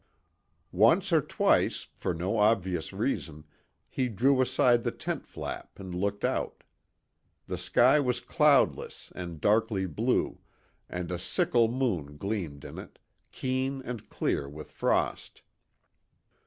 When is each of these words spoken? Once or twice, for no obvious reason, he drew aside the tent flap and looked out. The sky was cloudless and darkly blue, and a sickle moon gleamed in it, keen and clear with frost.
Once 0.71 1.13
or 1.13 1.21
twice, 1.21 1.87
for 1.93 2.11
no 2.11 2.39
obvious 2.39 2.91
reason, 2.91 3.43
he 3.87 4.09
drew 4.09 4.41
aside 4.41 4.83
the 4.83 4.89
tent 4.89 5.27
flap 5.27 5.77
and 5.79 5.93
looked 5.93 6.25
out. 6.25 6.63
The 7.45 7.59
sky 7.59 7.99
was 7.99 8.19
cloudless 8.19 9.11
and 9.13 9.39
darkly 9.39 9.85
blue, 9.85 10.39
and 10.89 11.11
a 11.11 11.19
sickle 11.19 11.67
moon 11.67 12.17
gleamed 12.17 12.65
in 12.65 12.79
it, 12.79 12.97
keen 13.31 13.83
and 13.83 14.09
clear 14.09 14.49
with 14.49 14.71
frost. 14.71 15.43